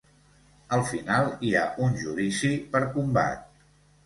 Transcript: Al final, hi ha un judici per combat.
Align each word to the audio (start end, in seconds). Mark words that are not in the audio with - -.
Al 0.77 0.81
final, 0.91 1.29
hi 1.49 1.51
ha 1.59 1.67
un 1.89 2.01
judici 2.05 2.51
per 2.73 2.83
combat. 2.97 3.47